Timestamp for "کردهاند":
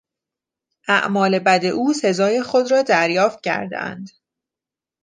3.41-4.09